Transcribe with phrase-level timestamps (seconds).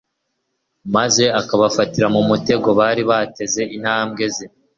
[0.95, 4.45] maze akabafatira mu mutego bari bateze intambwe ze.